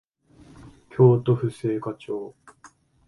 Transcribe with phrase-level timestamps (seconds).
[0.89, 2.33] 京都府精華町